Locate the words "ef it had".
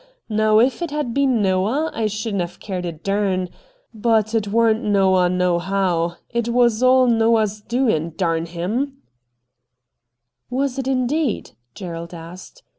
0.57-1.13